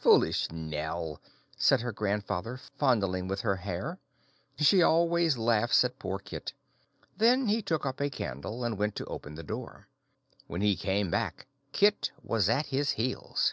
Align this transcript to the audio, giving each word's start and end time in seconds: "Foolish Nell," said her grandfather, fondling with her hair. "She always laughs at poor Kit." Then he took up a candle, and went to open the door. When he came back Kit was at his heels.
"Foolish 0.00 0.50
Nell," 0.50 1.20
said 1.58 1.82
her 1.82 1.92
grandfather, 1.92 2.56
fondling 2.56 3.28
with 3.28 3.42
her 3.42 3.56
hair. 3.56 3.98
"She 4.56 4.80
always 4.80 5.36
laughs 5.36 5.84
at 5.84 5.98
poor 5.98 6.18
Kit." 6.18 6.54
Then 7.18 7.48
he 7.48 7.60
took 7.60 7.84
up 7.84 8.00
a 8.00 8.08
candle, 8.08 8.64
and 8.64 8.78
went 8.78 8.96
to 8.96 9.04
open 9.04 9.34
the 9.34 9.42
door. 9.42 9.88
When 10.46 10.62
he 10.62 10.74
came 10.74 11.10
back 11.10 11.48
Kit 11.72 12.12
was 12.22 12.48
at 12.48 12.64
his 12.68 12.92
heels. 12.92 13.52